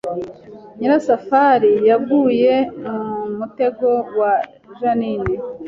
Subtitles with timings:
[0.77, 2.53] Nyirasafari yaguye
[2.85, 3.89] mu mutego
[4.19, 4.33] wa
[4.77, 5.35] Jeaninne